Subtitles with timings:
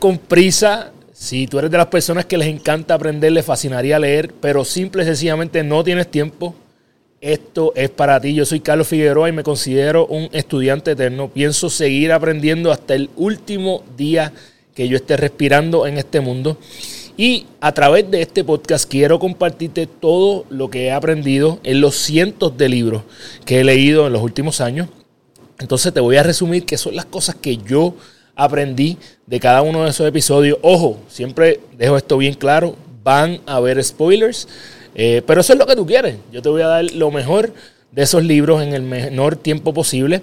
[0.00, 0.92] Con prisa.
[1.12, 5.02] Si tú eres de las personas que les encanta aprender, les fascinaría leer, pero simple
[5.02, 6.54] y sencillamente no tienes tiempo,
[7.20, 8.32] esto es para ti.
[8.32, 11.28] Yo soy Carlos Figueroa y me considero un estudiante eterno.
[11.28, 14.32] Pienso seguir aprendiendo hasta el último día
[14.74, 16.56] que yo esté respirando en este mundo.
[17.18, 21.96] Y a través de este podcast quiero compartirte todo lo que he aprendido en los
[21.96, 23.02] cientos de libros
[23.44, 24.88] que he leído en los últimos años.
[25.58, 27.94] Entonces te voy a resumir qué son las cosas que yo
[28.40, 30.58] aprendí de cada uno de esos episodios.
[30.62, 34.48] Ojo, siempre dejo esto bien claro, van a haber spoilers,
[34.94, 36.16] eh, pero eso es lo que tú quieres.
[36.32, 37.52] Yo te voy a dar lo mejor
[37.92, 40.22] de esos libros en el menor tiempo posible,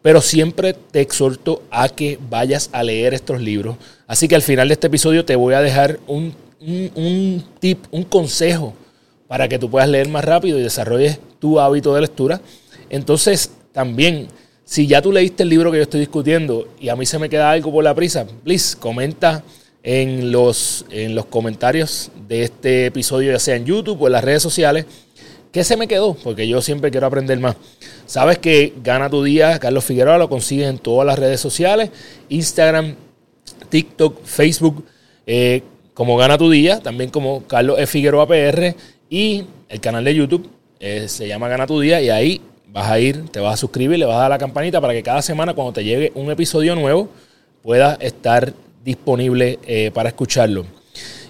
[0.00, 3.76] pero siempre te exhorto a que vayas a leer estos libros.
[4.06, 8.04] Así que al final de este episodio te voy a dejar un, un tip, un
[8.04, 8.72] consejo
[9.28, 12.40] para que tú puedas leer más rápido y desarrolles tu hábito de lectura.
[12.88, 14.28] Entonces, también
[14.64, 17.28] si ya tú leíste el libro que yo estoy discutiendo y a mí se me
[17.28, 19.44] queda algo por la prisa, please comenta
[19.82, 24.24] en los, en los comentarios de este episodio, ya sea en YouTube o en las
[24.24, 24.86] redes sociales,
[25.52, 27.56] qué se me quedó, porque yo siempre quiero aprender más.
[28.06, 31.90] Sabes que Gana tu Día, Carlos Figueroa, lo consigues en todas las redes sociales,
[32.30, 32.94] Instagram,
[33.68, 34.84] TikTok, Facebook,
[35.26, 37.78] eh, como Gana tu Día, también como Carlos.
[37.88, 38.74] Figueroa PR
[39.10, 40.48] y el canal de YouTube
[40.80, 42.40] eh, se llama Gana tu Día y ahí
[42.74, 45.02] vas a ir, te vas a suscribir, le vas a dar la campanita para que
[45.02, 47.08] cada semana cuando te llegue un episodio nuevo
[47.62, 48.52] pueda estar
[48.84, 50.66] disponible eh, para escucharlo.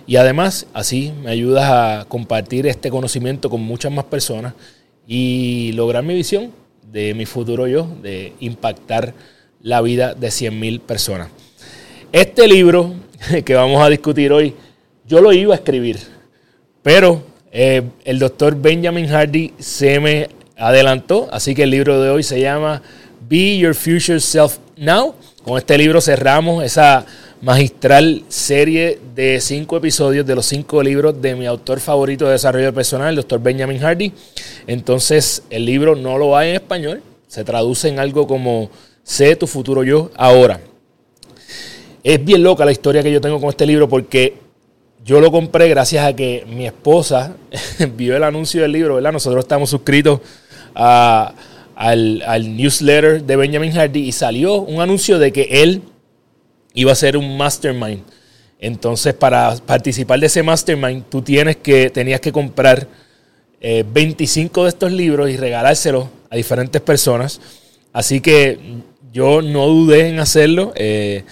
[0.06, 4.54] Y además, así me ayudas a compartir este conocimiento con muchas más personas
[5.06, 6.50] y lograr mi visión
[6.90, 9.12] de mi futuro yo, de impactar
[9.60, 11.28] la vida de 100.000 personas.
[12.10, 12.94] Este libro
[13.44, 14.54] que vamos a discutir hoy,
[15.06, 15.98] yo lo iba a escribir,
[16.82, 17.22] pero
[17.52, 21.28] eh, el doctor Benjamin Hardy se me adelantó.
[21.32, 22.82] Así que el libro de hoy se llama
[23.28, 25.14] Be Your Future Self Now.
[25.44, 27.04] Con este libro cerramos esa
[27.40, 32.72] magistral serie de cinco episodios de los cinco libros de mi autor favorito de desarrollo
[32.72, 34.12] personal, el doctor Benjamin Hardy.
[34.66, 38.70] Entonces, el libro no lo hay en español, se traduce en algo como
[39.04, 40.60] Sé tu futuro yo ahora.
[42.02, 44.38] Es bien loca la historia que yo tengo con este libro porque
[45.04, 47.36] yo lo compré gracias a que mi esposa
[47.96, 49.12] vio el anuncio del libro, ¿verdad?
[49.12, 50.20] Nosotros estamos suscritos
[50.74, 55.82] al, newsletter de Benjamin Hardy y salió un anuncio de que él
[56.74, 58.02] iba a ser un mastermind.
[58.58, 62.86] Entonces, para participar de ese mastermind, tú tienes que, tenías que comprar
[63.60, 67.40] 25 eh, de estos libros y regalárselos a diferentes personas.
[67.92, 68.58] Así que
[69.12, 70.72] yo no dudé en hacerlo.
[70.74, 71.24] Eh,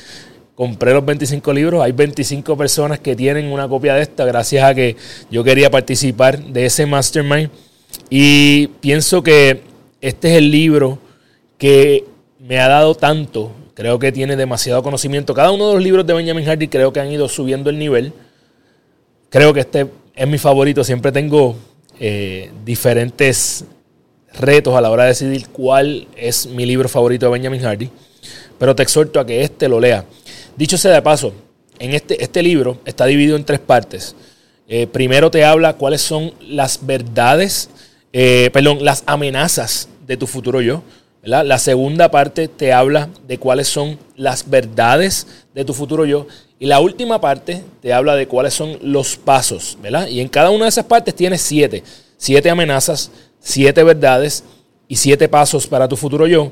[0.55, 1.83] compré los 25 libros.
[1.83, 4.97] Hay 25 personas que tienen una copia de esta gracias a que
[5.31, 7.51] yo quería participar de ese mastermind.
[8.15, 9.63] Y pienso que
[10.03, 10.99] este es el libro
[11.57, 12.05] que
[12.39, 13.53] me ha dado tanto.
[13.73, 15.33] Creo que tiene demasiado conocimiento.
[15.33, 18.13] Cada uno de los libros de Benjamin Hardy creo que han ido subiendo el nivel.
[19.31, 20.85] Creo que este es mi favorito.
[20.85, 21.57] Siempre tengo
[21.99, 23.65] eh, diferentes
[24.35, 27.89] retos a la hora de decidir cuál es mi libro favorito de Benjamin Hardy.
[28.59, 30.05] Pero te exhorto a que este lo lea.
[30.55, 31.33] Dicho sea de paso,
[31.79, 34.15] en este, este libro está dividido en tres partes.
[34.69, 37.71] Eh, primero te habla cuáles son las verdades,
[38.13, 40.83] eh, perdón, las amenazas de tu futuro yo.
[41.25, 46.27] La segunda parte te habla de cuáles son las verdades de tu futuro yo.
[46.59, 49.79] Y la última parte te habla de cuáles son los pasos.
[49.81, 50.09] ¿verdad?
[50.09, 51.85] Y en cada una de esas partes tienes siete.
[52.17, 54.43] Siete amenazas, siete verdades
[54.89, 56.51] y siete pasos para tu futuro yo.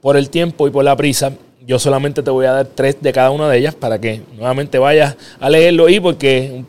[0.00, 1.32] Por el tiempo y por la prisa,
[1.64, 4.78] yo solamente te voy a dar tres de cada una de ellas para que nuevamente
[4.78, 6.64] vayas a leerlo y porque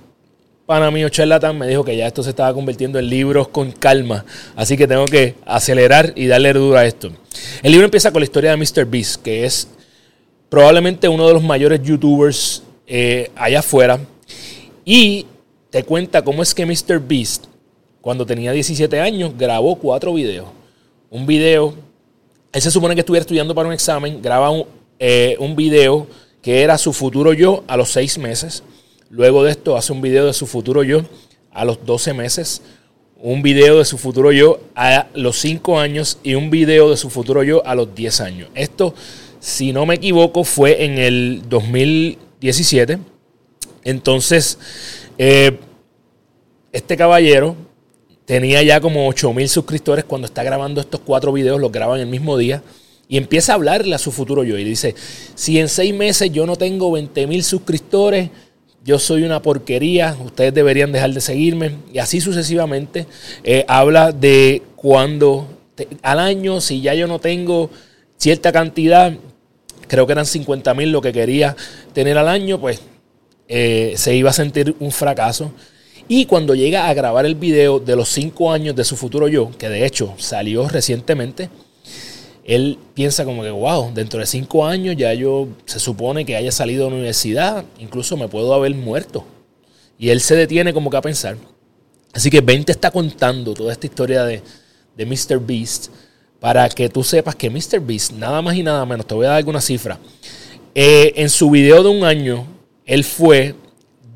[0.70, 4.24] pana mío charlatán me dijo que ya esto se estaba convirtiendo en libros con calma.
[4.56, 7.10] Así que tengo que acelerar y darle duro a esto.
[7.64, 8.86] El libro empieza con la historia de Mr.
[8.86, 9.68] Beast, que es
[10.48, 14.00] probablemente uno de los mayores youtubers eh, allá afuera.
[14.86, 15.26] Y
[15.72, 17.00] te cuenta cómo es que Mr.
[17.00, 17.46] Beast,
[18.00, 20.50] cuando tenía 17 años, grabó cuatro videos.
[21.10, 21.74] Un video,
[22.52, 24.66] él se supone que estuviera estudiando para un examen, graba un,
[25.00, 26.06] eh, un video
[26.44, 28.62] que era su futuro yo a los seis meses
[29.10, 31.02] Luego de esto hace un video de su futuro yo
[31.52, 32.62] a los 12 meses,
[33.18, 37.10] un video de su futuro yo a los 5 años y un video de su
[37.10, 38.50] futuro yo a los 10 años.
[38.54, 38.94] Esto,
[39.40, 43.00] si no me equivoco, fue en el 2017.
[43.84, 44.60] Entonces,
[45.18, 45.58] eh,
[46.72, 47.56] este caballero
[48.26, 52.08] tenía ya como 8 mil suscriptores cuando está grabando estos cuatro videos, los graban el
[52.08, 52.62] mismo día.
[53.08, 54.56] Y empieza a hablarle a su futuro yo.
[54.56, 54.94] Y dice,
[55.34, 58.30] si en seis meses yo no tengo 20 mil suscriptores,
[58.86, 61.76] yo soy una porquería, ustedes deberían dejar de seguirme.
[61.94, 63.06] Y así sucesivamente.
[63.44, 65.48] Eh, habla de cuando
[66.02, 67.70] al año, si ya yo no tengo
[68.18, 69.14] cierta cantidad,
[69.88, 71.56] creo que eran 50 mil lo que quería
[71.94, 72.82] tener al año, pues
[73.48, 75.52] eh, se iba a sentir un fracaso.
[76.08, 79.52] Y cuando llega a grabar el video de los 5 años de su futuro yo,
[79.58, 81.50] que de hecho salió recientemente,
[82.50, 86.52] él piensa como que, wow, dentro de 5 años ya yo se supone que haya
[86.52, 89.24] salido de la universidad, incluso me puedo haber muerto.
[90.00, 91.38] Y él se detiene como que a pensar.
[92.12, 94.42] Así que Ben te está contando toda esta historia de,
[94.98, 95.38] de Mr.
[95.40, 95.90] Beast
[96.40, 97.80] para que tú sepas que Mr.
[97.82, 100.00] Beast, nada más y nada menos, te voy a dar alguna cifra.
[100.74, 102.48] Eh, en su video de un año,
[102.84, 103.54] él fue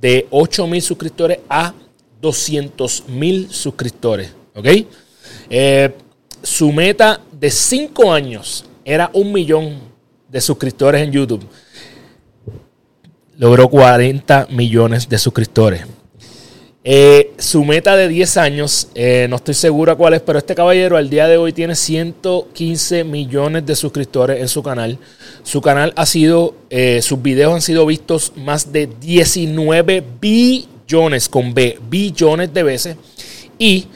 [0.02, 1.76] de 8 mil suscriptores a
[2.20, 4.32] 200 mil suscriptores.
[4.56, 4.68] ¿Ok?
[5.52, 5.92] Eh,
[6.44, 9.80] su meta de 5 años era un millón
[10.30, 11.48] de suscriptores en YouTube.
[13.38, 15.86] Logró 40 millones de suscriptores.
[16.86, 20.98] Eh, su meta de 10 años, eh, no estoy segura cuál es, pero este caballero
[20.98, 25.00] al día de hoy tiene 115 millones de suscriptores en su canal.
[25.44, 31.54] Su canal ha sido, eh, sus videos han sido vistos más de 19 billones, con
[31.54, 32.98] B, billones de veces.
[33.57, 33.88] Y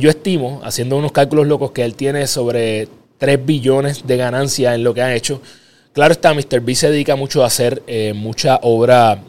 [0.00, 2.88] yo estimo, haciendo unos cálculos locos, que él tiene sobre
[3.18, 5.40] 3 billones de ganancia en lo que ha hecho.
[5.92, 6.60] Claro está, Mr.
[6.60, 7.82] B se dedica mucho a hacer
[8.14, 9.22] mucha obra,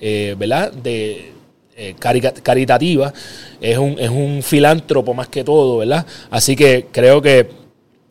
[0.00, 0.72] ¿verdad?
[0.72, 1.34] De
[1.76, 3.12] eh, caritativa,
[3.60, 6.06] es un, es un filántropo más que todo, ¿verdad?
[6.30, 7.50] Así que creo que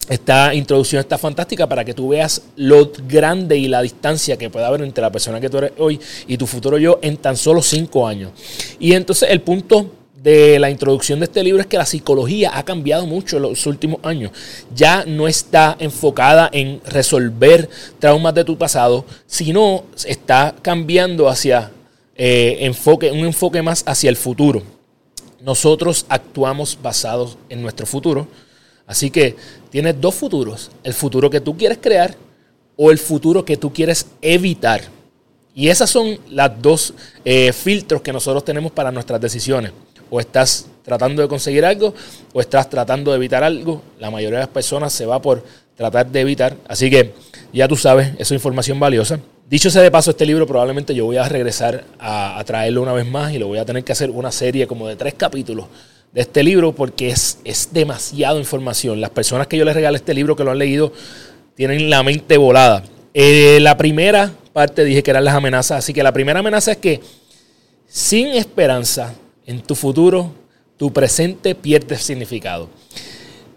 [0.10, 4.66] esta introducción está fantástica para que tú veas lo grande y la distancia que puede
[4.66, 5.98] haber entre la persona que tú eres hoy
[6.28, 8.31] y tu futuro yo en tan solo cinco años.
[8.80, 9.90] Y entonces el punto
[10.23, 13.65] de la introducción de este libro es que la psicología ha cambiado mucho en los
[13.67, 14.31] últimos años.
[14.73, 21.71] Ya no está enfocada en resolver traumas de tu pasado, sino está cambiando hacia
[22.15, 24.63] eh, enfoque, un enfoque más hacia el futuro.
[25.41, 28.25] Nosotros actuamos basados en nuestro futuro.
[28.87, 29.35] Así que
[29.69, 30.71] tienes dos futuros.
[30.85, 32.15] El futuro que tú quieres crear
[32.77, 34.83] o el futuro que tú quieres evitar.
[35.53, 36.93] Y esas son las dos
[37.25, 39.73] eh, filtros que nosotros tenemos para nuestras decisiones.
[40.13, 41.95] O estás tratando de conseguir algo
[42.33, 43.81] o estás tratando de evitar algo.
[44.00, 45.44] La mayoría de las personas se va por
[45.75, 46.56] tratar de evitar.
[46.68, 47.13] Así que
[47.51, 49.19] ya tú sabes, esa es información valiosa.
[49.50, 53.07] Dicho sea de paso, este libro probablemente yo voy a regresar a, traerlo una vez
[53.07, 55.65] más y lo voy a tener que hacer una serie como de tres capítulos
[56.12, 59.01] de este libro porque es, es demasiado información.
[59.01, 60.94] Las personas que yo les regalo este libro que lo han leído
[61.56, 62.83] tienen la mente volada.
[63.16, 66.77] Eh, la primera parte dije que eran las amenazas, así que la primera amenaza es
[66.77, 67.01] que
[67.88, 70.31] sin esperanza en tu futuro,
[70.78, 72.69] tu presente pierde significado.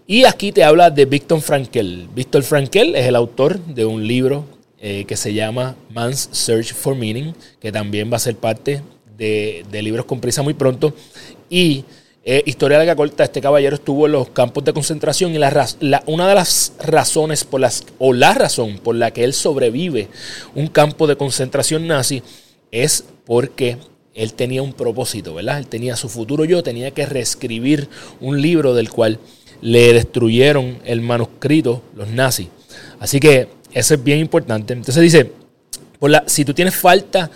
[0.05, 2.07] Y aquí te habla de Víctor Frankel.
[2.15, 4.45] Víctor Frankel es el autor de un libro
[4.79, 8.81] eh, que se llama Man's Search for Meaning, que también va a ser parte
[9.17, 10.93] de, libros con prisa muy pronto.
[11.49, 11.83] Y
[12.23, 16.03] eh, historia de la corta, este caballero estuvo en los campos de concentración y la,
[16.05, 20.09] una de las razones por las, o la razón por la que él sobrevive
[20.55, 22.21] un campo de concentración nazi
[22.71, 23.77] es porque
[24.17, 25.59] él tenía un propósito, ¿verdad?
[25.59, 27.87] Él tenía su futuro yo, tenía que reescribir
[28.19, 29.19] un libro del cual
[29.61, 32.47] le destruyeron el manuscrito los nazis.
[32.99, 34.73] Así que eso es bien importante.
[34.73, 35.31] Entonces dice,
[35.99, 37.29] por la, si tú tienes falta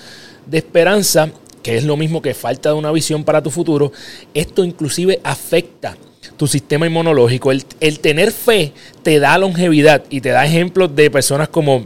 [0.47, 1.29] de esperanza,
[1.61, 3.91] que es lo mismo que falta de una visión para tu futuro,
[4.33, 5.95] esto inclusive afecta
[6.35, 7.51] tu sistema inmunológico.
[7.51, 8.73] El, tener fe
[9.03, 11.85] te da longevidad y te da ejemplos de personas como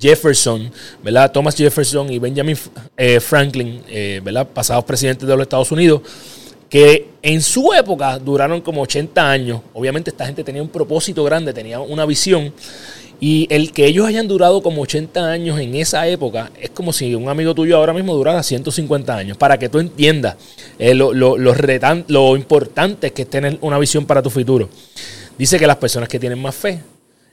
[0.00, 0.70] Jefferson,
[1.02, 1.30] ¿verdad?
[1.32, 2.56] Thomas Jefferson y Benjamin
[2.96, 4.46] eh, Franklin, eh, ¿verdad?
[4.46, 6.02] Pasados presidentes de los Estados Unidos,
[6.68, 9.60] que en su época duraron como 80 años.
[9.72, 12.52] Obviamente esta gente tenía un propósito grande, tenía una visión
[13.20, 17.16] y el que ellos hayan durado como 80 años en esa época es como si
[17.16, 19.36] un amigo tuyo ahora mismo durara 150 años.
[19.36, 20.36] Para que tú entiendas
[20.78, 24.68] eh, lo, lo, lo, importante que es tener una visión para tu futuro.
[25.36, 26.80] Dice que las personas que tienen más fe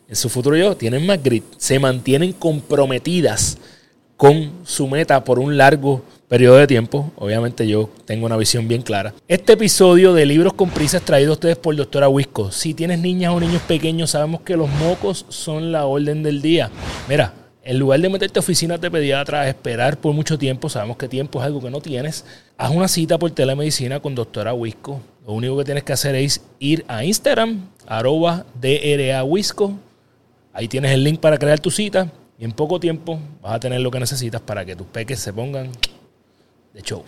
[0.08, 3.58] en su futuro yo tienen más grit, se mantienen comprometidas
[4.18, 7.12] con su meta por un largo periodo de tiempo.
[7.18, 9.14] Obviamente yo tengo una visión bien clara.
[9.28, 12.52] Este episodio de Libros con Prisa es traído a ustedes por Doctora Wisco.
[12.52, 16.70] Si tienes niñas o niños pequeños, sabemos que los mocos son la orden del día.
[17.10, 17.34] Mira,
[17.64, 21.40] en lugar de meterte a oficinas de pediatra, esperar por mucho tiempo, sabemos que tiempo
[21.40, 22.24] es algo que no tienes,
[22.58, 25.02] haz una cita por telemedicina con Doctora Wisco.
[25.26, 29.74] Lo único que tienes que hacer es ir a Instagram, arroba DRA Wisco.
[30.56, 32.10] Ahí tienes el link para crear tu cita
[32.40, 35.34] y en poco tiempo vas a tener lo que necesitas para que tus peques se
[35.34, 35.70] pongan
[36.74, 37.04] de show.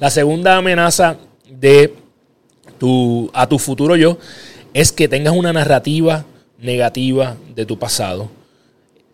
[0.00, 1.16] La segunda amenaza
[1.48, 1.94] de
[2.78, 4.18] tu, a tu futuro yo
[4.74, 6.24] es que tengas una narrativa
[6.58, 8.28] negativa de tu pasado,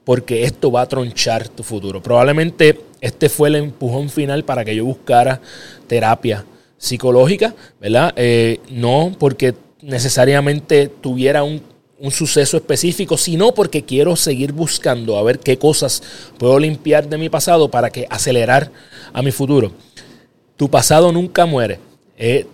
[0.05, 2.03] porque esto va a tronchar tu futuro.
[2.03, 5.43] Probablemente este fue el empujón final para que yo buscara
[5.87, 6.47] terapia
[6.79, 8.15] psicológica, ¿verdad?
[8.17, 15.23] Eh, no porque necesariamente tuviera un un suceso específico, sino porque quiero seguir buscando a
[15.23, 16.03] ver qué cosas
[16.39, 18.71] puedo limpiar de mi pasado para que acelerar
[19.13, 19.73] a mi futuro.
[20.57, 21.79] Tu pasado nunca muere.
[22.19, 22.47] Eh,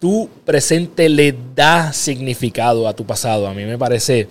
[0.00, 3.46] tu presente le da significado a tu pasado.
[3.46, 4.28] A mí me parece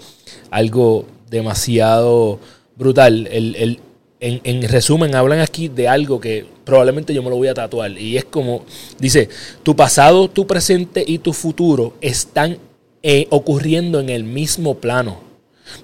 [0.50, 2.40] algo demasiado
[2.76, 3.28] brutal.
[3.32, 3.78] en,
[4.20, 7.92] en, resumen, hablan aquí de algo que probablemente yo me lo voy a tatuar.
[7.92, 8.64] Y es como,
[9.00, 9.30] dice,
[9.64, 12.58] tu pasado, tu presente y tu futuro están
[13.10, 15.22] eh, ocurriendo en el mismo plano.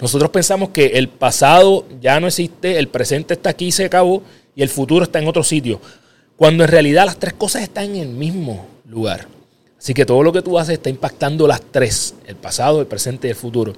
[0.02, 4.24] Nosotros pensamos que el pasado ya no existe, el presente está aquí, se acabó,
[4.58, 5.80] y el futuro está en otro sitio.
[6.36, 9.30] Cuando en realidad las tres cosas están en el mismo lugar.
[9.80, 13.30] Así que todo lo que tú haces está impactando las tres, el pasado, el presente
[13.30, 13.72] y el futuro.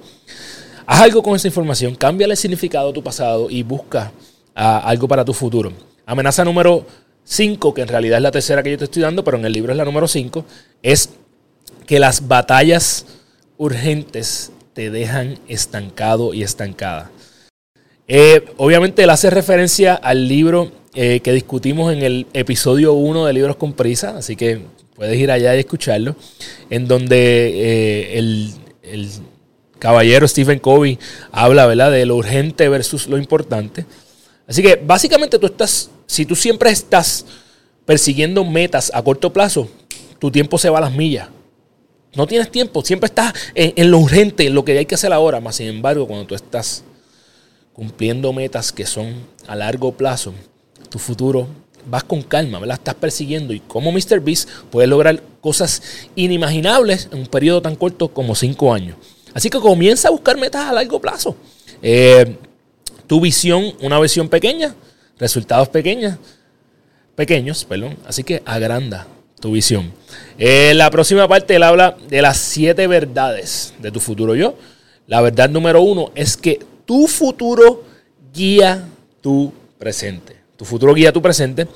[0.87, 4.11] Haz algo con esa información, cambia el significado de tu pasado y busca
[4.55, 5.71] ah, algo para tu futuro.
[6.07, 6.83] Amenaza número
[7.25, 9.53] 5, que en realidad es la tercera que yo te estoy dando, pero en el
[9.53, 10.43] libro es la número 5,
[10.81, 11.11] es
[11.85, 13.05] que las batallas
[13.57, 17.11] urgentes te dejan estancado y estancada.
[18.07, 23.33] Eh, obviamente él hace referencia al libro eh, que discutimos en el episodio 1 de
[23.33, 24.61] Libros con Prisa, así que
[24.95, 26.15] puedes ir allá y escucharlo,
[26.69, 29.09] en donde eh, el, el,
[29.79, 30.97] caballero Stephen Covey
[31.31, 31.91] habla ¿verdad?
[31.91, 33.85] de lo urgente versus lo importante.
[34.47, 37.25] Así que básicamente tú estás, si tú siempre estás
[37.85, 39.67] persiguiendo metas a corto plazo,
[40.17, 41.29] tu tiempo se va a las millas.
[42.15, 45.41] No tienes tiempo, siempre estás en, lo urgente, en lo que hay que hacer ahora.
[45.51, 46.83] Sin embargo, cuando tú estás
[47.73, 49.13] cumpliendo metas que son
[49.47, 50.33] a largo plazo,
[50.89, 51.47] tu futuro
[51.87, 52.77] vas con calma, ¿verdad?
[52.77, 54.21] Estás persiguiendo y como Mr.
[54.21, 55.81] Beast puedes lograr cosas
[56.15, 58.95] inimaginables en un periodo tan corto como cinco años.
[59.33, 61.35] Así que comienza a buscar metas a largo plazo.
[61.81, 62.37] Eh,
[63.07, 64.73] tu visión, una visión pequeña,
[65.19, 66.17] resultados pequeños,
[67.15, 67.97] pequeños, perdón.
[68.07, 69.05] Así que agranda
[69.39, 69.91] tu visión.
[70.37, 74.55] En la próxima parte él habla de las siete verdades de tu futuro yo.
[75.07, 77.83] La verdad número uno es que tu futuro
[78.33, 78.87] guía
[79.21, 80.35] tu presente.
[80.57, 81.67] Tu futuro guía tu presente.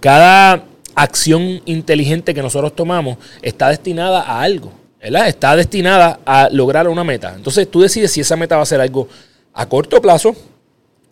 [0.00, 4.72] Cada acción inteligente que nosotros tomamos está destinada a algo.
[5.00, 5.28] ¿verdad?
[5.28, 7.34] Está destinada a lograr una meta.
[7.36, 9.08] Entonces tú decides si esa meta va a ser algo
[9.52, 10.34] a corto plazo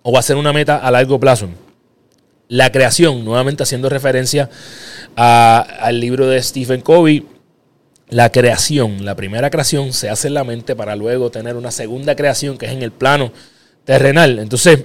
[0.02, 1.48] o va a ser una meta a largo plazo.
[2.48, 4.50] La creación, nuevamente haciendo referencia
[5.16, 7.26] al libro de Stephen Covey,
[8.08, 12.14] la creación, la primera creación se hace en la mente para luego tener una segunda
[12.14, 13.32] creación que es en el plano
[13.84, 14.38] terrenal.
[14.38, 14.84] Entonces,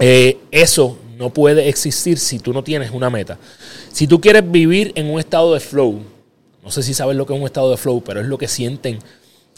[0.00, 3.38] eh, eso no puede existir si tú no tienes una meta.
[3.92, 6.02] Si tú quieres vivir en un estado de flow,
[6.62, 8.48] no sé si sabes lo que es un estado de flow, pero es lo que
[8.48, 8.98] sienten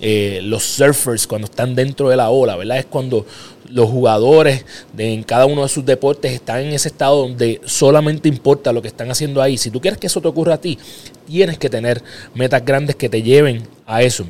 [0.00, 2.78] eh, los surfers cuando están dentro de la ola, ¿verdad?
[2.78, 3.26] Es cuando
[3.69, 8.28] los jugadores de, en cada uno de sus deportes están en ese estado donde solamente
[8.28, 9.59] importa lo que están haciendo ahí.
[9.59, 10.78] Si tú quieres que eso te ocurra a ti,
[11.26, 12.02] tienes que tener
[12.35, 14.25] metas grandes que te lleven a eso.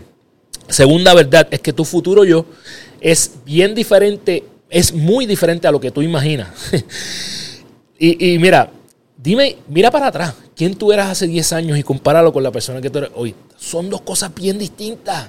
[0.69, 2.47] Segunda verdad es que tu futuro yo
[3.01, 6.49] es bien diferente, es muy diferente a lo que tú imaginas.
[7.99, 8.71] y, y mira,
[9.17, 12.81] dime, mira para atrás, ¿quién tú eras hace 10 años y compáralo con la persona
[12.81, 13.35] que tú eres hoy?
[13.57, 15.29] Son dos cosas bien distintas.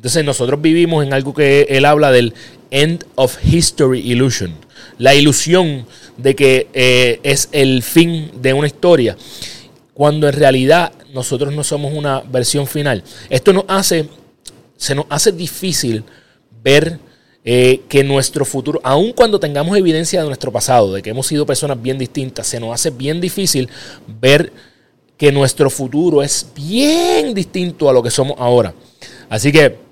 [0.00, 2.32] Entonces nosotros vivimos en algo que él habla del
[2.70, 4.54] end of history illusion,
[4.96, 5.84] la ilusión
[6.16, 9.18] de que eh, es el fin de una historia,
[9.92, 13.04] cuando en realidad nosotros no somos una versión final.
[13.28, 14.08] Esto nos hace,
[14.74, 16.02] se nos hace difícil
[16.64, 16.98] ver
[17.44, 21.44] eh, que nuestro futuro, aun cuando tengamos evidencia de nuestro pasado, de que hemos sido
[21.44, 23.68] personas bien distintas, se nos hace bien difícil
[24.18, 24.50] ver
[25.18, 28.72] que nuestro futuro es bien distinto a lo que somos ahora.
[29.28, 29.89] Así que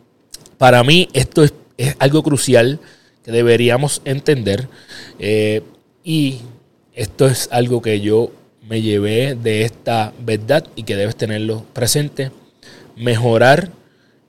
[0.59, 1.55] para mí esto es,
[1.99, 2.81] algo crucial
[3.25, 4.69] que deberíamos entender
[5.21, 5.63] eh,
[6.03, 6.41] y
[6.93, 8.33] esto es algo que yo
[8.69, 12.33] me llevé de esta verdad y que debes tenerlo presente.
[12.97, 13.71] Mejorar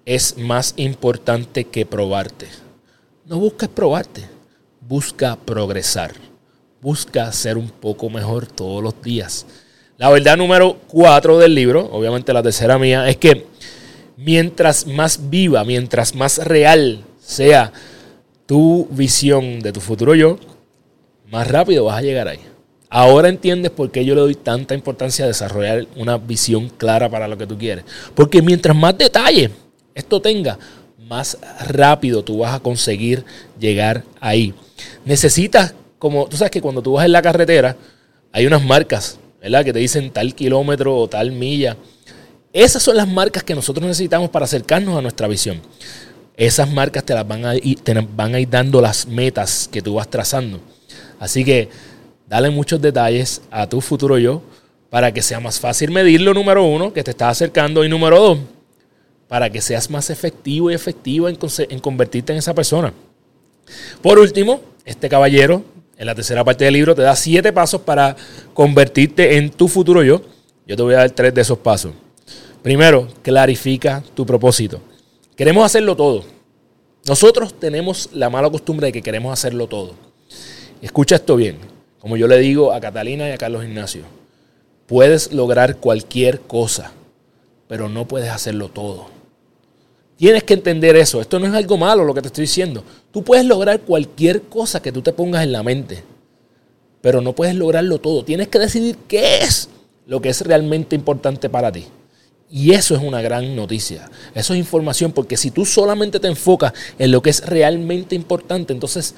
[0.05, 2.47] es más importante que probarte.
[3.25, 4.21] No busques probarte,
[4.87, 6.13] busca progresar,
[6.81, 9.45] busca ser un poco mejor todos los días.
[9.97, 13.45] La verdad número cuatro del libro, obviamente la tercera mía, es que
[14.19, 17.71] mientras más viva, mientras más real sea
[18.45, 20.37] tu visión de tu futuro yo,
[21.31, 22.39] más rápido vas a llegar ahí.
[22.89, 27.27] Ahora entiendes por qué yo le doy tanta importancia a desarrollar una visión clara para
[27.27, 27.85] lo que tú quieres.
[28.15, 29.51] Porque mientras más detalle
[29.93, 30.57] esto tenga,
[31.07, 33.23] más rápido tú vas a conseguir
[33.59, 34.53] llegar ahí.
[35.05, 37.77] Necesitas, como tú sabes que cuando tú vas en la carretera,
[38.31, 39.63] hay unas marcas, ¿verdad?
[39.63, 41.77] Que te dicen tal kilómetro o tal milla.
[42.51, 45.61] Esas son las marcas que nosotros necesitamos para acercarnos a nuestra visión.
[46.35, 49.81] Esas marcas te las van a ir, te van a ir dando las metas que
[49.81, 50.59] tú vas trazando.
[51.19, 51.69] Así que
[52.27, 54.41] dale muchos detalles a tu futuro yo
[54.89, 58.39] para que sea más fácil medirlo, número uno, que te estás acercando, y número dos,
[59.27, 61.37] para que seas más efectivo y efectiva en,
[61.69, 62.91] en convertirte en esa persona.
[64.01, 65.63] Por último, este caballero,
[65.95, 68.15] en la tercera parte del libro, te da siete pasos para
[68.55, 70.23] convertirte en tu futuro yo.
[70.65, 71.91] Yo te voy a dar tres de esos pasos.
[72.61, 74.81] Primero, clarifica tu propósito.
[75.35, 76.23] Queremos hacerlo todo.
[77.07, 79.93] Nosotros tenemos la mala costumbre de que queremos hacerlo todo.
[80.81, 81.57] Escucha esto bien.
[81.99, 84.03] Como yo le digo a Catalina y a Carlos Ignacio,
[84.87, 86.91] puedes lograr cualquier cosa,
[87.67, 89.07] pero no puedes hacerlo todo.
[90.17, 91.21] Tienes que entender eso.
[91.21, 92.83] Esto no es algo malo lo que te estoy diciendo.
[93.11, 96.03] Tú puedes lograr cualquier cosa que tú te pongas en la mente,
[96.99, 98.25] pero no puedes lograrlo todo.
[98.25, 99.69] Tienes que decidir qué es
[100.05, 101.85] lo que es realmente importante para ti.
[102.51, 104.09] Y eso es una gran noticia.
[104.33, 108.73] Eso es información porque si tú solamente te enfocas en lo que es realmente importante,
[108.73, 109.13] entonces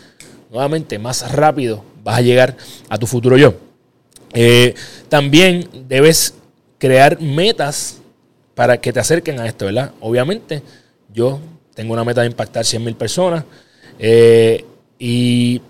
[0.49, 2.57] nuevamente más rápido vas a llegar
[2.89, 3.53] a tu futuro yo.
[4.33, 4.75] Eh,
[5.07, 6.33] también debes
[6.77, 7.97] crear metas
[8.53, 9.91] para que te acerquen a esto, ¿verdad?
[10.01, 10.61] Obviamente
[11.13, 11.39] yo
[11.73, 13.45] tengo una meta de impactar 100 mil personas
[13.97, 14.65] eh,
[14.99, 15.61] y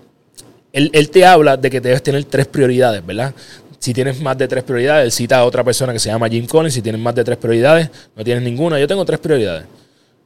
[0.72, 3.34] él, él, te habla de que debes tener tres prioridades, ¿verdad?
[3.82, 6.72] Si tienes más de tres prioridades, cita a otra persona que se llama Jim Collins.
[6.72, 8.78] Si tienes más de tres prioridades, no tienes ninguna.
[8.78, 9.64] Yo tengo tres prioridades.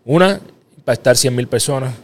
[0.04, 0.38] Una,
[0.76, 1.94] impactar 100 mil personas.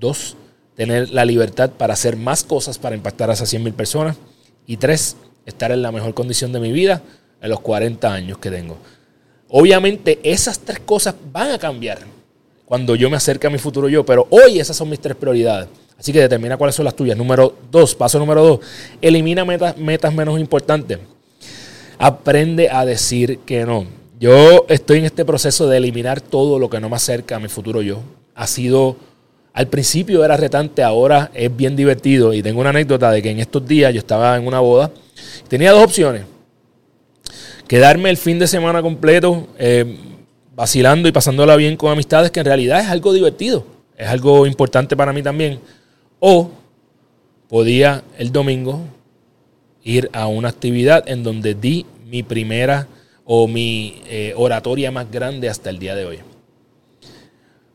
[0.00, 0.38] Dos,
[0.74, 4.16] tener la libertad para hacer más cosas para impactar a esas 100 mil personas.
[4.66, 7.02] Y tres, estar en la mejor condición de mi vida
[7.42, 8.78] en los 40 años que tengo.
[9.50, 11.98] Obviamente esas tres cosas van a cambiar
[12.64, 15.68] cuando yo me acerque a mi futuro yo, pero hoy esas son mis tres prioridades.
[15.98, 17.16] Así que determina cuáles son las tuyas.
[17.16, 18.60] Número dos, paso número dos,
[19.00, 20.98] elimina metas, menos importantes.
[21.98, 23.86] Aprende a decir que no.
[24.20, 27.48] Yo estoy en este proceso de eliminar todo lo que no me acerca a mi
[27.48, 28.00] futuro yo.
[28.34, 28.96] Ha sido,
[29.54, 32.34] al principio era retante, ahora es bien divertido.
[32.34, 34.90] Y tengo una anécdota de que en estos días yo estaba en una boda.
[35.48, 36.24] Tenía dos opciones.
[37.66, 39.98] Quedarme el fin de semana completo eh,
[40.54, 43.64] vacilando y pasándola bien con amistades, que en realidad es algo divertido.
[43.96, 45.58] Es algo importante para mí también
[46.18, 46.50] o
[47.48, 48.80] podía el domingo
[49.82, 52.88] ir a una actividad en donde di mi primera
[53.24, 56.18] o mi eh, oratoria más grande hasta el día de hoy.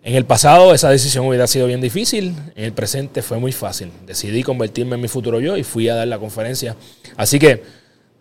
[0.04, 3.91] En el pasado esa decisión hubiera sido bien difícil, en el presente fue muy fácil.
[4.08, 6.75] Decidí convertirme en mi futuro yo y fui a dar la conferencia.
[7.17, 7.62] Así que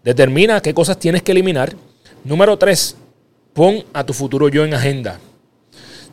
[0.05, 1.75] determina qué cosas tienes que eliminar.
[2.23, 2.97] Número tres,
[3.55, 5.19] pon a tu futuro yo en agenda.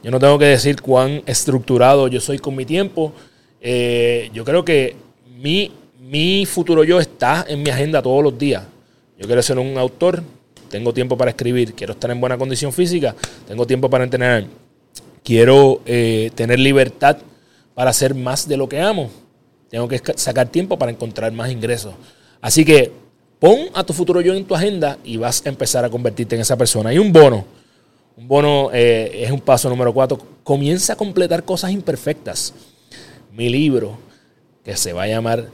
[0.03, 3.11] Yo no tengo que decir cuán estructurado yo soy con mi tiempo,
[3.69, 4.95] eh, yo creo que
[5.41, 8.63] mi, mi futuro yo está en mi agenda todos los días.
[9.19, 10.23] Yo quiero ser un autor,
[10.69, 13.13] tengo tiempo para escribir, quiero estar en buena condición física,
[13.45, 14.45] tengo tiempo para entrenar,
[15.21, 17.17] quiero eh, tener libertad
[17.73, 19.09] para hacer más de lo que amo,
[19.69, 21.93] tengo que sacar tiempo para encontrar más ingresos.
[22.39, 22.93] Así que
[23.37, 26.41] pon a tu futuro yo en tu agenda y vas a empezar a convertirte en
[26.41, 26.93] esa persona.
[26.93, 27.43] Y un bono,
[28.15, 32.53] un bono eh, es un paso número cuatro, comienza a completar cosas imperfectas
[33.37, 33.97] mi libro,
[34.63, 35.47] que se va a llamar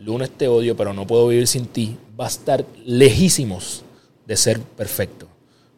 [0.00, 3.84] Lunes te odio, pero no puedo vivir sin ti, va a estar lejísimos
[4.26, 5.28] de ser perfecto.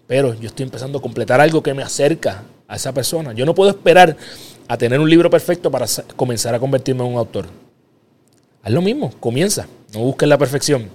[0.07, 3.35] Pero yo estoy empezando a completar algo que me acerca a esa persona.
[3.35, 4.17] Yo no puedo esperar
[4.67, 5.85] a tener un libro perfecto para
[6.17, 7.47] comenzar a convertirme en un autor.
[8.63, 10.89] Haz lo mismo, comienza, no busques la perfección.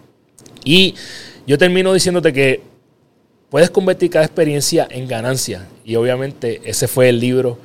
[0.64, 0.96] Y
[1.46, 2.64] yo termino diciéndote que
[3.52, 5.68] puedes convertir cada experiencia en ganancia.
[5.86, 7.60] Y obviamente ese fue el libro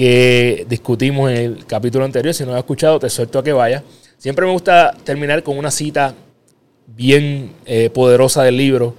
[0.00, 2.32] que discutimos en el capítulo anterior.
[2.32, 3.84] Si no has escuchado, te suelto a que vaya.
[4.16, 6.14] Siempre me gusta terminar con una cita
[6.86, 8.94] bien eh, poderosa del libro.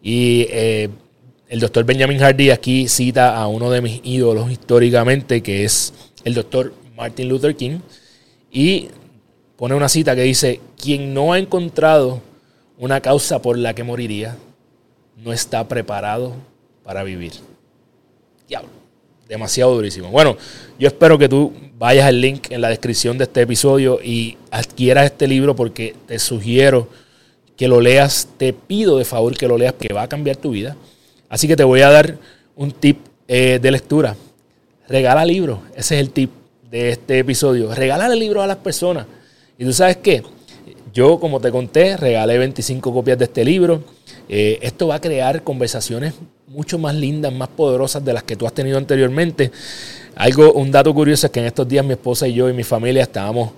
[0.00, 0.88] Y eh,
[1.46, 5.92] el doctor Benjamin Hardy aquí cita a uno de mis ídolos históricamente, que es
[6.24, 7.80] el doctor Martin Luther King.
[8.50, 8.88] Y
[9.56, 12.22] pone una cita que dice, quien no ha encontrado
[12.78, 14.38] una causa por la que moriría,
[15.22, 16.32] no está preparado
[16.82, 17.32] para vivir.
[18.48, 18.83] Diablo
[19.28, 20.10] demasiado durísimo.
[20.10, 20.36] Bueno,
[20.78, 25.06] yo espero que tú vayas al link en la descripción de este episodio y adquieras
[25.06, 26.88] este libro porque te sugiero
[27.56, 30.50] que lo leas, te pido de favor que lo leas porque va a cambiar tu
[30.50, 30.76] vida.
[31.28, 32.18] Así que te voy a dar
[32.56, 34.16] un tip eh, de lectura.
[34.88, 36.30] Regala libros, ese es el tip
[36.70, 37.74] de este episodio.
[37.74, 39.06] Regala libros a las personas.
[39.56, 40.22] Y tú sabes qué,
[40.92, 43.82] yo como te conté, regalé 25 copias de este libro.
[44.28, 46.14] Eh, esto va a crear conversaciones
[46.54, 49.50] mucho más lindas, más poderosas de las que tú has tenido anteriormente.
[50.14, 52.62] Algo, un dato curioso es que en estos días mi esposa y yo y mi
[52.62, 53.50] familia estábamos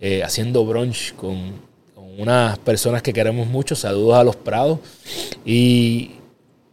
[0.00, 1.72] eh, haciendo brunch con,
[2.18, 3.74] unas personas que queremos mucho.
[3.74, 4.80] Saludos a los Prados.
[5.46, 6.10] Y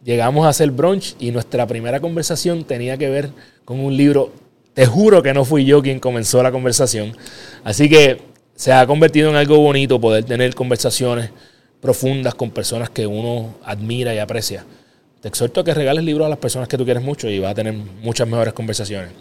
[0.03, 3.29] llegamos a hacer brunch y nuestra primera conversación tenía que ver
[3.63, 4.33] con un libro.
[4.73, 7.15] Te juro que no fui yo quien comenzó la conversación.
[7.63, 8.19] Así que
[8.53, 11.29] se ha convertido en algo bonito poder tener conversaciones
[11.79, 14.65] profundas con personas que uno admira y aprecia
[15.21, 17.51] te exhorto a que regales libros a las personas que tú quieres mucho y vas
[17.51, 19.11] a tener muchas mejores conversaciones.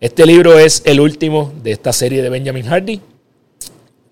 [0.00, 3.00] Este libro es el último de esta serie de Benjamin Hardy.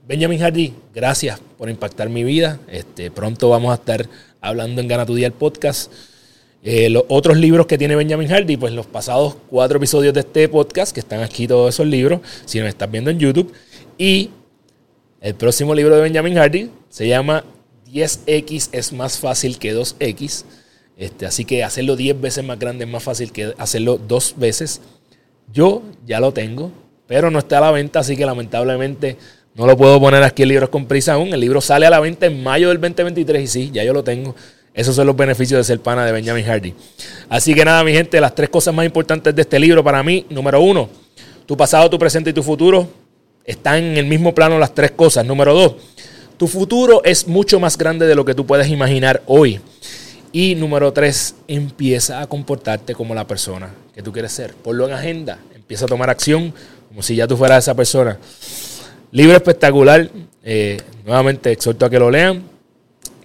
[0.06, 2.58] Benjamin Hardy, gracias por impactar mi vida.
[2.68, 4.08] Este, pronto vamos a estar
[4.40, 5.92] hablando en Gana tu Día el podcast.
[6.62, 10.48] Eh, los otros libros que tiene Benjamin Hardy, pues los pasados cuatro episodios de este
[10.48, 13.52] podcast, que están aquí todos esos libros, si nos estás viendo en YouTube.
[13.98, 14.30] Y
[15.20, 17.44] el próximo libro de Benjamin Hardy se llama
[17.92, 20.44] 10X es más fácil que 2X.
[20.96, 24.80] Este, así que hacerlo 10 veces más grande es más fácil que hacerlo dos veces.
[25.52, 26.70] Yo ya lo tengo,
[27.06, 29.16] pero no está a la venta, así que lamentablemente
[29.54, 31.32] no lo puedo poner aquí en Libros con Prisa aún.
[31.32, 34.02] El libro sale a la venta en mayo del 2023 y sí, ya yo lo
[34.02, 34.34] tengo.
[34.72, 36.74] Esos son los beneficios de ser pana de Benjamin Hardy.
[37.28, 40.26] Así que nada, mi gente, las tres cosas más importantes de este libro para mí,
[40.30, 40.88] número uno,
[41.46, 42.88] tu pasado, tu presente y tu futuro
[43.44, 45.24] están en el mismo plano las tres cosas.
[45.24, 45.74] Número dos,
[46.36, 49.60] tu futuro es mucho más grande de lo que tú puedes imaginar hoy.
[50.36, 54.52] Y número tres, empieza a comportarte como la persona que tú quieres ser.
[54.52, 56.52] Ponlo en agenda, empieza a tomar acción
[56.88, 58.18] como si ya tú fueras esa persona.
[59.12, 60.10] Libro espectacular.
[60.42, 62.42] Eh, nuevamente exhorto a que lo lean.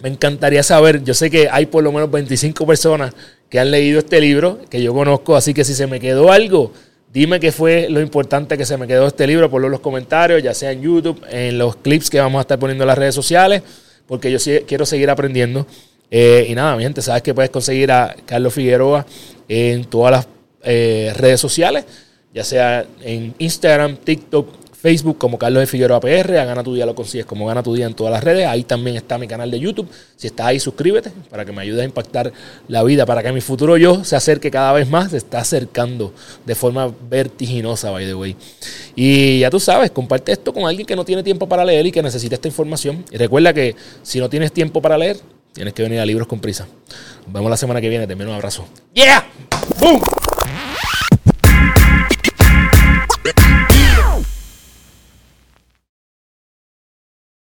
[0.03, 3.15] Me encantaría saber, yo sé que hay por lo menos 25 personas
[3.49, 6.71] que han leído este libro, que yo conozco, así que si se me quedó algo,
[7.11, 10.43] Dime qué fue lo importante que se me quedó este libro, ponlo en los comentarios,
[10.43, 13.15] ya sea en YouTube, en los clips que vamos a estar poniendo en las redes
[13.15, 13.63] sociales,
[14.05, 15.65] porque yo quiero seguir aprendiendo.
[16.11, 19.05] Eh, y nada, mi gente, sabes que puedes conseguir a Carlos Figueroa
[19.47, 20.27] en todas las
[20.63, 21.85] eh, redes sociales,
[22.33, 26.85] ya sea en Instagram, TikTok, Facebook como Carlos de Figueroa PR, a Gana Tu Día
[26.85, 29.51] lo consigues como Gana Tu Día en todas las redes, ahí también está mi canal
[29.51, 32.31] de YouTube, si estás ahí suscríbete para que me ayude a impactar
[32.69, 36.13] la vida, para que mi futuro yo se acerque cada vez más, se está acercando
[36.45, 38.37] de forma vertiginosa, by the way.
[38.95, 41.91] Y ya tú sabes, comparte esto con alguien que no tiene tiempo para leer y
[41.91, 43.03] que necesita esta información.
[43.11, 45.17] Y recuerda que si no tienes tiempo para leer,
[45.59, 46.69] tienes que venir a Libros con Prisa.
[47.25, 48.65] Nos vemos la semana que viene, te un abrazo.
[48.95, 49.27] ¡Yeah!
[49.81, 49.99] ¡Boom!